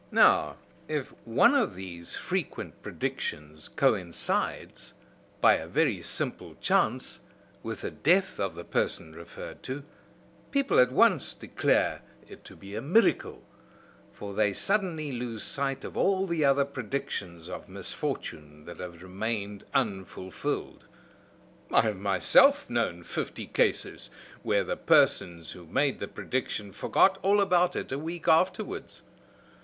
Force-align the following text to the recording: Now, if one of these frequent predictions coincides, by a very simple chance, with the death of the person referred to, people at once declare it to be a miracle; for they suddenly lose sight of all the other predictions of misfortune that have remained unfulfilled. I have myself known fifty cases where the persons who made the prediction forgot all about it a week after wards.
Now, 0.09 0.57
if 0.87 1.13
one 1.25 1.53
of 1.53 1.75
these 1.75 2.15
frequent 2.15 2.81
predictions 2.81 3.67
coincides, 3.67 4.95
by 5.41 5.57
a 5.57 5.67
very 5.67 6.01
simple 6.01 6.55
chance, 6.59 7.19
with 7.61 7.81
the 7.81 7.91
death 7.91 8.39
of 8.39 8.55
the 8.55 8.63
person 8.63 9.13
referred 9.13 9.61
to, 9.61 9.83
people 10.49 10.79
at 10.79 10.91
once 10.91 11.35
declare 11.35 12.01
it 12.27 12.43
to 12.45 12.55
be 12.55 12.73
a 12.73 12.81
miracle; 12.81 13.43
for 14.11 14.33
they 14.33 14.53
suddenly 14.53 15.11
lose 15.11 15.43
sight 15.43 15.83
of 15.85 15.95
all 15.95 16.25
the 16.25 16.43
other 16.43 16.65
predictions 16.65 17.47
of 17.47 17.69
misfortune 17.69 18.65
that 18.65 18.77
have 18.79 19.03
remained 19.03 19.65
unfulfilled. 19.71 20.83
I 21.69 21.81
have 21.81 21.97
myself 21.97 22.67
known 22.67 23.03
fifty 23.03 23.45
cases 23.45 24.09
where 24.41 24.63
the 24.63 24.77
persons 24.77 25.51
who 25.51 25.67
made 25.67 25.99
the 25.99 26.07
prediction 26.07 26.71
forgot 26.71 27.19
all 27.21 27.39
about 27.39 27.75
it 27.75 27.91
a 27.91 27.99
week 27.99 28.27
after 28.27 28.63
wards. 28.63 29.03